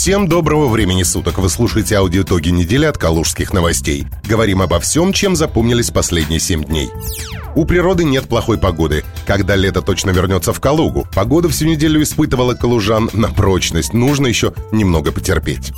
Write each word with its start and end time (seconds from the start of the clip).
Всем 0.00 0.28
доброго 0.28 0.66
времени 0.68 1.02
суток. 1.02 1.36
Вы 1.36 1.50
слушаете 1.50 1.96
аудиотоги 1.96 2.48
недели 2.48 2.86
от 2.86 2.96
Калужских 2.96 3.52
новостей. 3.52 4.06
Говорим 4.24 4.62
обо 4.62 4.80
всем, 4.80 5.12
чем 5.12 5.36
запомнились 5.36 5.90
последние 5.90 6.40
семь 6.40 6.64
дней. 6.64 6.88
У 7.54 7.66
природы 7.66 8.04
нет 8.04 8.26
плохой 8.26 8.56
погоды. 8.56 9.04
Когда 9.26 9.56
лето 9.56 9.82
точно 9.82 10.08
вернется 10.08 10.54
в 10.54 10.60
Калугу, 10.60 11.06
погода 11.14 11.50
всю 11.50 11.66
неделю 11.66 12.02
испытывала 12.02 12.54
калужан 12.54 13.10
на 13.12 13.28
прочность. 13.28 13.92
Нужно 13.92 14.26
еще 14.26 14.54
немного 14.72 15.12
потерпеть. 15.12 15.70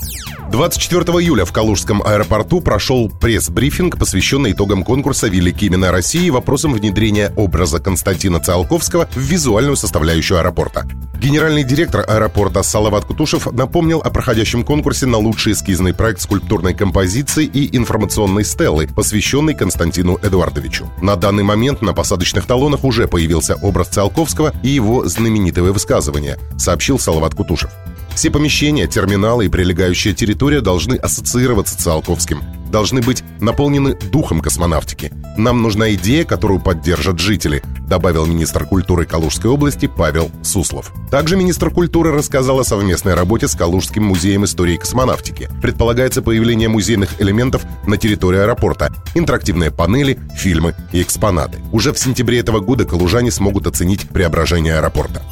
24 0.53 1.03
июля 1.19 1.45
в 1.45 1.51
Калужском 1.51 2.01
аэропорту 2.01 2.61
прошел 2.61 3.11
пресс-брифинг, 3.11 3.99
посвященный 3.99 4.53
итогам 4.53 4.85
конкурса 4.85 5.27
«Великие 5.27 5.69
имена 5.69 5.91
России» 5.91 6.27
и 6.27 6.31
вопросам 6.31 6.75
внедрения 6.75 7.33
образа 7.35 7.81
Константина 7.81 8.39
Циолковского 8.39 9.09
в 9.17 9.19
визуальную 9.19 9.75
составляющую 9.75 10.39
аэропорта. 10.39 10.87
Генеральный 11.23 11.63
директор 11.63 12.05
аэропорта 12.09 12.65
Салават 12.65 13.05
Кутушев 13.05 13.47
напомнил 13.53 14.01
о 14.01 14.11
проходящем 14.11 14.65
конкурсе 14.65 15.07
на 15.07 15.19
лучший 15.19 15.53
эскизный 15.53 15.95
проект 15.95 16.21
скульптурной 16.21 16.75
композиции 16.75 17.45
и 17.45 17.77
информационной 17.77 18.45
стелы, 18.45 18.89
посвященный 18.89 19.55
Константину 19.55 20.19
Эдуардовичу. 20.21 20.91
На 21.01 21.15
данный 21.15 21.45
момент 21.45 21.81
на 21.81 21.93
посадочных 21.95 22.45
талонах 22.45 22.83
уже 22.83 23.07
появился 23.07 23.55
образ 23.55 23.91
Циолковского 23.91 24.53
и 24.65 24.71
его 24.71 25.07
знаменитое 25.07 25.71
высказывание, 25.71 26.39
сообщил 26.59 26.99
Салават 26.99 27.37
Кутушев. 27.37 27.71
Все 28.17 28.29
помещения, 28.29 28.89
терминалы 28.89 29.47
и 29.47 29.49
прилегающая 29.49 30.15
территория 30.15 30.61
должны 30.61 30.97
ассоциироваться 30.97 31.75
с 31.75 31.85
Циолковским 31.85 32.43
должны 32.73 33.03
быть 33.03 33.23
наполнены 33.41 33.95
духом 33.95 34.41
космонавтики. 34.41 35.13
Нам 35.37 35.63
нужна 35.63 35.95
идея, 35.95 36.25
которую 36.25 36.59
поддержат 36.59 37.21
жители, 37.21 37.63
добавил 37.87 38.27
министр 38.27 38.65
культуры 38.65 39.05
Калужской 39.05 39.51
области 39.51 39.87
Павел 39.87 40.31
Суслов. 40.43 40.93
Также 41.11 41.37
министр 41.37 41.71
культуры 41.71 42.11
рассказал 42.11 42.59
о 42.59 42.65
совместной 42.65 43.15
работе 43.15 43.47
с 43.47 43.55
Калужским 43.55 44.03
музеем 44.05 44.45
истории 44.45 44.79
космонавтики. 44.79 45.49
Предполагается 45.61 46.23
появление 46.23 46.69
музейных 46.69 47.21
элементов 47.21 47.63
на 47.87 47.99
территории 47.99 48.41
аэропорта, 48.41 48.93
интерактивные 49.15 49.71
панели, 49.71 50.19
фильмы 50.35 50.75
и 50.93 51.03
экспонаты. 51.03 51.59
Уже 51.71 51.93
в 51.93 51.99
сентябре 51.99 52.41
этого 52.41 52.61
года 52.61 52.87
калужане 52.87 53.31
смогут 53.31 53.67
оценить 53.67 54.09
преображение 54.09 54.77
аэропорта. 54.77 55.23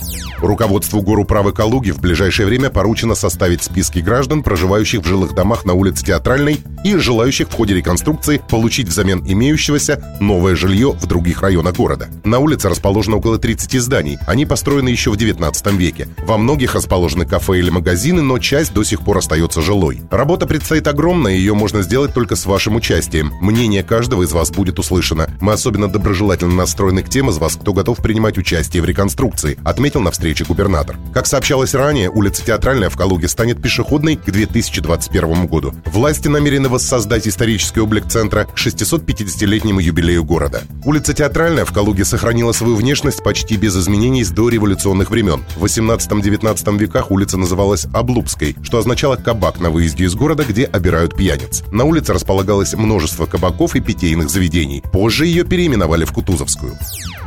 Руководству 0.42 1.02
Горуправы 1.02 1.52
Калуги 1.52 1.90
в 1.90 2.00
ближайшее 2.00 2.46
время 2.46 2.70
поручено 2.70 3.14
составить 3.14 3.62
списки 3.62 3.98
граждан, 3.98 4.42
проживающих 4.42 5.02
в 5.02 5.06
жилых 5.06 5.34
домах 5.34 5.66
на 5.66 5.74
улице 5.74 6.06
Театральной 6.06 6.60
и 6.82 6.96
желающих 6.96 7.48
в 7.48 7.52
ходе 7.52 7.74
реконструкции 7.74 8.40
получить 8.48 8.88
взамен 8.88 9.22
имеющегося 9.26 10.16
новое 10.18 10.56
жилье 10.56 10.92
в 10.92 11.06
других 11.06 11.42
районах 11.42 11.76
города. 11.76 12.08
На 12.24 12.38
улице 12.38 12.70
расположено 12.70 13.16
около 13.16 13.38
30 13.38 13.82
зданий. 13.82 14.18
Они 14.26 14.46
построены 14.46 14.88
еще 14.88 15.10
в 15.10 15.16
19 15.16 15.66
веке. 15.74 16.08
Во 16.24 16.38
многих 16.38 16.74
расположены 16.74 17.26
кафе 17.26 17.58
или 17.58 17.68
магазины, 17.68 18.22
но 18.22 18.38
часть 18.38 18.72
до 18.72 18.82
сих 18.82 19.02
пор 19.02 19.18
остается 19.18 19.60
жилой. 19.60 20.00
Работа 20.10 20.46
предстоит 20.46 20.86
огромная, 20.86 21.34
ее 21.34 21.52
можно 21.52 21.82
сделать 21.82 22.14
только 22.14 22.34
с 22.34 22.46
вашим 22.46 22.76
участием. 22.76 23.32
Мнение 23.42 23.82
каждого 23.82 24.22
из 24.22 24.32
вас 24.32 24.50
будет 24.50 24.78
услышано. 24.78 25.28
Мы 25.40 25.52
особенно 25.52 25.88
доброжелательно 25.88 26.54
настроены 26.54 27.02
к 27.02 27.10
тем 27.10 27.28
из 27.28 27.36
вас, 27.36 27.56
кто 27.56 27.74
готов 27.74 27.98
принимать 27.98 28.38
участие 28.38 28.82
в 28.82 28.86
реконструкции, 28.86 29.58
отметил 29.64 30.00
на 30.00 30.10
встрече 30.10 30.29
встречи 30.30 30.46
губернатор. 30.46 30.96
Как 31.12 31.26
сообщалось 31.26 31.74
ранее, 31.74 32.08
улица 32.08 32.44
Театральная 32.44 32.88
в 32.88 32.96
Калуге 32.96 33.26
станет 33.26 33.60
пешеходной 33.60 34.14
к 34.14 34.30
2021 34.30 35.46
году. 35.46 35.74
Власти 35.86 36.28
намерены 36.28 36.68
воссоздать 36.68 37.26
исторический 37.26 37.80
облик 37.80 38.06
центра 38.06 38.44
к 38.44 38.56
650-летнему 38.56 39.80
юбилею 39.80 40.22
города. 40.22 40.62
Улица 40.84 41.14
Театральная 41.14 41.64
в 41.64 41.72
Калуге 41.72 42.04
сохранила 42.04 42.52
свою 42.52 42.76
внешность 42.76 43.24
почти 43.24 43.56
без 43.56 43.76
изменений 43.76 44.22
с 44.22 44.30
дореволюционных 44.30 45.10
времен. 45.10 45.42
В 45.56 45.64
18-19 45.64 46.78
веках 46.78 47.10
улица 47.10 47.36
называлась 47.36 47.86
Облупской, 47.92 48.54
что 48.62 48.78
означало 48.78 49.16
кабак 49.16 49.58
на 49.58 49.70
выезде 49.70 50.04
из 50.04 50.14
города, 50.14 50.44
где 50.44 50.64
обирают 50.64 51.16
пьяниц. 51.16 51.64
На 51.72 51.82
улице 51.82 52.12
располагалось 52.12 52.74
множество 52.74 53.26
кабаков 53.26 53.74
и 53.74 53.80
питейных 53.80 54.30
заведений. 54.30 54.84
Позже 54.92 55.26
ее 55.26 55.42
переименовали 55.42 56.04
в 56.04 56.12
Кутузовскую. 56.12 56.78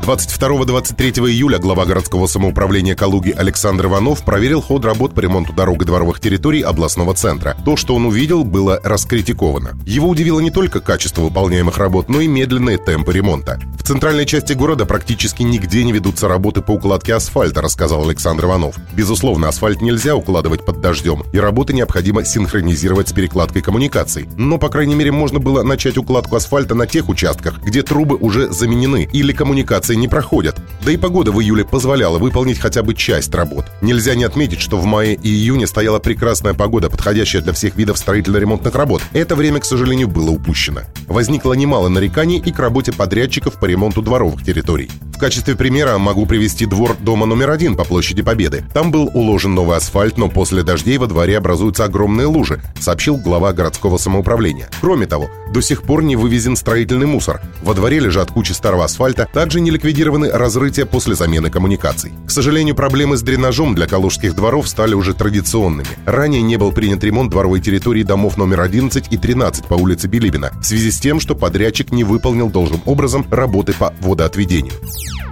22-23 0.04 1.30
июля 1.30 1.60
глава 1.60 1.86
городского 1.86 2.28
самоуправления 2.28 2.93
Калуги 2.96 3.32
Александр 3.32 3.86
Иванов 3.86 4.24
проверил 4.24 4.62
ход 4.62 4.86
работ 4.86 5.14
по 5.14 5.20
ремонту 5.20 5.54
дорог 5.54 5.82
и 5.82 5.86
дворовых 5.86 6.20
территорий 6.20 6.62
областного 6.62 7.14
центра. 7.14 7.56
То, 7.66 7.76
что 7.76 7.96
он 7.96 8.06
увидел, 8.06 8.44
было 8.44 8.80
раскритиковано. 8.84 9.78
Его 9.86 10.10
удивило 10.10 10.40
не 10.40 10.52
только 10.52 10.80
качество 10.80 11.22
выполняемых 11.22 11.78
работ, 11.78 12.10
но 12.10 12.22
и 12.22 12.28
медленные 12.28 12.78
темпы 12.78 13.14
ремонта. 13.14 13.60
В 13.78 13.84
центральной 13.84 14.26
части 14.26 14.54
города 14.54 14.86
практически 14.86 15.44
нигде 15.44 15.84
не 15.84 15.92
ведутся 15.92 16.30
работы 16.30 16.62
по 16.62 16.72
укладке 16.72 17.16
асфальта, 17.16 17.62
рассказал 17.62 18.08
Александр 18.08 18.46
Иванов. 18.46 18.76
Безусловно, 18.94 19.50
асфальт 19.50 19.82
нельзя 19.82 20.16
укладывать 20.16 20.64
под 20.64 20.80
дождем, 20.80 21.24
и 21.34 21.38
работы 21.38 21.74
необходимо 21.74 22.24
синхронизировать 22.24 23.10
с 23.10 23.14
перекладкой 23.14 23.62
коммуникаций. 23.62 24.30
Но, 24.38 24.58
по 24.58 24.70
крайней 24.70 24.96
мере, 24.96 25.12
можно 25.12 25.40
было 25.40 25.64
начать 25.64 25.98
укладку 25.98 26.38
асфальта 26.38 26.76
на 26.76 26.88
тех 26.88 27.10
участках, 27.10 27.60
где 27.62 27.82
трубы 27.82 28.16
уже 28.16 28.54
заменены 28.54 29.10
или 29.12 29.34
коммуникации 29.34 29.96
не 29.96 30.08
проходят. 30.08 30.56
Да 30.86 30.92
и 30.92 30.98
погода 30.98 31.34
в 31.34 31.42
июле 31.42 31.66
позволяла 31.66 32.20
выполнить 32.20 32.60
хотя 32.60 32.83
бы 32.84 32.94
часть 32.94 33.34
работ. 33.34 33.66
Нельзя 33.82 34.16
не 34.16 34.24
отметить, 34.24 34.62
что 34.62 34.78
в 34.78 34.86
мае 34.86 35.16
и 35.16 35.30
июне 35.30 35.68
стояла 35.68 36.00
прекрасная 36.00 36.54
погода, 36.54 36.90
подходящая 36.90 37.42
для 37.42 37.54
всех 37.54 37.76
видов 37.76 37.98
строительно-ремонтных 37.98 38.76
работ. 38.76 39.02
Это 39.14 39.36
время, 39.36 39.60
к 39.60 39.66
сожалению, 39.66 40.08
было 40.08 40.32
упущено. 40.32 40.82
Возникло 41.14 41.54
немало 41.54 41.90
нареканий 41.90 42.40
и 42.40 42.52
к 42.52 42.58
работе 42.58 42.92
подрядчиков 42.92 43.60
по 43.60 43.66
ремонту 43.66 44.02
дворовых 44.02 44.44
территорий. 44.44 44.90
В 45.14 45.20
качестве 45.20 45.56
примера 45.56 46.00
могу 46.00 46.26
привести 46.26 46.66
двор 46.66 46.98
дома 47.00 47.28
номер 47.28 47.52
один 47.52 47.76
по 47.76 47.84
площади 47.84 48.24
Победы. 48.24 48.66
Там 48.74 48.90
был 48.90 49.12
уложен 49.14 49.54
новый 49.54 49.78
асфальт, 49.78 50.18
но 50.18 50.28
после 50.28 50.64
дождей 50.64 50.98
во 50.98 51.06
дворе 51.06 51.38
образуются 51.38 51.86
огромные 51.86 52.26
лужи, 52.26 52.60
сообщил 52.80 53.18
глава 53.18 53.54
городского 53.54 53.98
самоуправления. 53.98 54.70
Кроме 54.82 55.06
того, 55.06 55.30
до 55.54 55.62
сих 55.62 55.84
пор 55.84 56.02
не 56.02 56.16
вывезен 56.16 56.56
строительный 56.56 57.06
мусор. 57.06 57.42
Во 57.62 57.76
дворе 57.76 58.00
лежат 58.00 58.32
кучи 58.32 58.54
старого 58.54 58.84
асфальта, 58.84 59.30
также 59.32 59.62
не 59.62 59.70
ликвидированы 59.70 60.32
разрытия 60.32 60.88
после 60.88 61.14
замены 61.14 61.52
коммуникаций. 61.52 62.12
К 62.26 62.32
сожалению, 62.32 62.74
проблемы 62.74 63.18
с 63.18 63.22
дренажом 63.22 63.76
для 63.76 63.86
калужских 63.86 64.36
дворов 64.36 64.68
стали 64.68 64.96
уже 64.96 65.14
традиционными. 65.14 65.88
Ранее 66.08 66.42
не 66.42 66.58
был 66.58 66.72
принят 66.72 67.04
ремонт 67.04 67.30
дворовой 67.30 67.62
территории 67.62 68.02
домов 68.02 68.36
номер 68.36 68.62
11 68.62 69.14
и 69.14 69.18
13 69.18 69.66
по 69.66 69.76
улице 69.76 70.08
Билибина 70.08 70.52
в 70.60 70.66
связи 70.66 70.90
с 70.90 71.03
тем, 71.04 71.20
что 71.20 71.36
подрядчик 71.36 71.92
не 71.92 72.06
выполнил 72.06 72.50
должным 72.50 72.82
образом 72.86 73.26
работы 73.30 73.74
по 73.74 73.94
водоотведению. 74.00 74.72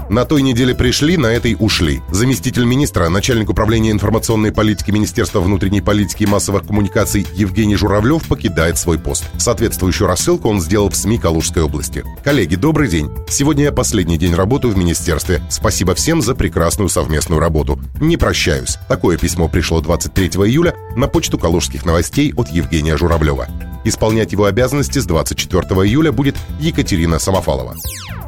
На 0.09 0.25
той 0.25 0.41
неделе 0.41 0.75
пришли, 0.75 1.15
на 1.15 1.27
этой 1.27 1.55
ушли. 1.57 2.01
Заместитель 2.11 2.65
министра, 2.65 3.07
начальник 3.07 3.49
управления 3.49 3.91
информационной 3.91 4.51
политики 4.51 4.91
Министерства 4.91 5.39
внутренней 5.39 5.79
политики 5.79 6.23
и 6.23 6.25
массовых 6.25 6.67
коммуникаций 6.67 7.25
Евгений 7.35 7.77
Журавлев 7.77 8.27
покидает 8.27 8.77
свой 8.77 8.99
пост. 8.99 9.23
Соответствующую 9.37 10.09
рассылку 10.09 10.49
он 10.49 10.59
сделал 10.59 10.89
в 10.89 10.97
СМИ 10.97 11.19
Калужской 11.19 11.63
области. 11.63 12.03
Коллеги, 12.25 12.55
добрый 12.55 12.89
день. 12.89 13.09
Сегодня 13.29 13.63
я 13.63 13.71
последний 13.71 14.17
день 14.17 14.35
работаю 14.35 14.73
в 14.73 14.77
министерстве. 14.77 15.41
Спасибо 15.49 15.95
всем 15.95 16.21
за 16.21 16.35
прекрасную 16.35 16.89
совместную 16.89 17.39
работу. 17.39 17.79
Не 18.01 18.17
прощаюсь. 18.17 18.77
Такое 18.89 19.17
письмо 19.17 19.47
пришло 19.47 19.79
23 19.79 20.27
июля 20.27 20.75
на 20.97 21.07
почту 21.07 21.39
Калужских 21.39 21.85
новостей 21.85 22.33
от 22.35 22.49
Евгения 22.49 22.97
Журавлева. 22.97 23.47
Исполнять 23.83 24.31
его 24.31 24.45
обязанности 24.45 24.99
с 24.99 25.05
24 25.05 25.61
июля 25.87 26.11
будет 26.11 26.35
Екатерина 26.59 27.19
Самофалова. 27.19 27.75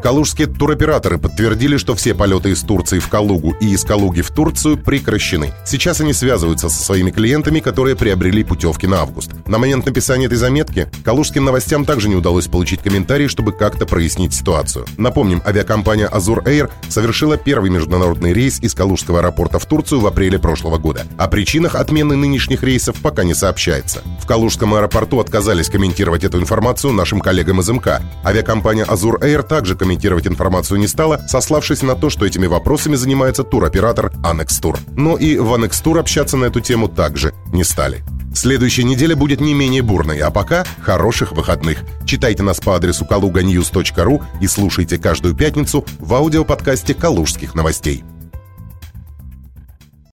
Калужские 0.04 0.48
туроператоры 0.48 1.18
подтвердили, 1.18 1.78
что 1.78 1.96
все 1.96 2.14
полеты 2.14 2.50
из 2.50 2.62
Турции 2.62 3.00
в 3.00 3.08
Калугу 3.08 3.56
и 3.62 3.70
из 3.70 3.86
Калуги 3.86 4.20
в 4.20 4.32
Турцию 4.32 4.78
прекращены. 4.78 5.54
Сейчас 5.66 6.02
они 6.02 6.12
связываются 6.12 6.68
со 6.68 6.84
своими 6.84 7.10
клиентами, 7.10 7.62
которые 7.62 7.96
приобрели 7.96 8.44
путевки 8.44 8.86
на 8.86 9.00
август. 9.00 9.32
На 9.48 9.58
момент 9.58 9.86
написания 9.86 10.26
этой 10.26 10.38
заметки 10.38 10.90
калужским 11.06 11.46
новостям 11.46 11.86
также 11.86 12.10
не 12.10 12.16
удалось 12.16 12.48
получить 12.48 12.82
комментарии, 12.82 13.28
чтобы 13.28 13.54
как-то 13.54 13.86
прояснить 13.86 14.34
ситуацию. 14.34 14.86
Напомним, 14.98 15.42
авиакомпания 15.46 16.10
Azur 16.10 16.44
Air 16.44 16.70
совершила 16.90 17.38
первый 17.38 17.70
международный 17.70 18.34
рейс 18.34 18.60
из 18.60 18.74
Калужского 18.74 19.20
аэропорта 19.20 19.58
в 19.58 19.66
Турцию 19.66 20.02
в 20.02 20.08
апреле 20.08 20.38
прошлого 20.38 20.80
года. 20.80 21.06
О 21.18 21.30
причинах 21.30 21.76
отмены 21.76 22.18
нынешних 22.18 22.62
рейсов 22.62 22.98
пока 22.98 23.24
не 23.24 23.34
сообщается. 23.34 24.02
В 24.20 24.28
Калужском 24.28 24.74
аэропорту 24.74 25.22
отказались 25.22 25.43
комментировать 25.70 26.24
эту 26.24 26.40
информацию 26.40 26.94
нашим 26.94 27.20
коллегам 27.20 27.60
из 27.60 27.70
МК. 27.70 28.02
Авиакомпания 28.26 28.86
Azur 28.86 29.20
Air 29.20 29.44
также 29.44 29.76
комментировать 29.76 30.26
информацию 30.26 30.80
не 30.80 30.88
стала, 30.88 31.20
сославшись 31.28 31.82
на 31.82 31.96
то, 31.96 32.10
что 32.10 32.26
этими 32.26 32.48
вопросами 32.48 32.96
занимается 32.96 33.44
туроператор 33.44 34.14
Анекстур. 34.24 34.80
Но 34.96 35.18
и 35.18 35.38
в 35.38 35.54
Анекстур 35.54 35.98
общаться 35.98 36.38
на 36.38 36.46
эту 36.46 36.62
тему 36.62 36.88
также 36.88 37.34
не 37.52 37.64
стали. 37.64 38.04
Следующая 38.34 38.84
неделя 38.84 39.16
будет 39.16 39.42
не 39.42 39.54
менее 39.54 39.82
бурной, 39.82 40.20
а 40.20 40.32
пока 40.32 40.64
хороших 40.82 41.34
выходных. 41.34 41.84
Читайте 42.06 42.42
нас 42.42 42.60
по 42.60 42.76
адресу 42.76 43.06
kaluganews.ru 43.06 44.24
и 44.42 44.48
слушайте 44.48 44.98
каждую 44.98 45.36
пятницу 45.36 45.86
в 46.00 46.14
аудиоподкасте 46.14 46.94
«Калужских 46.94 47.54
новостей». 47.54 48.04